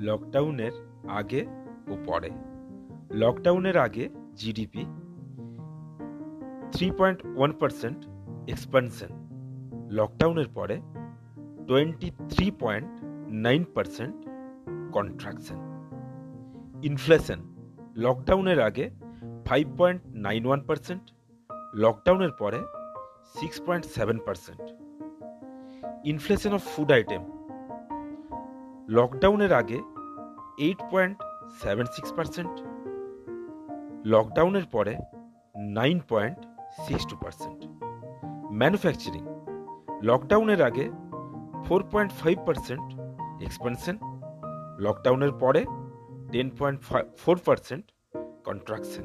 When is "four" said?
41.66-41.80, 47.22-47.36